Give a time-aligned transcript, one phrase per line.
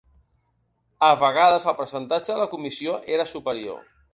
[1.09, 3.89] A vegades el percentatge de la comissió era superior.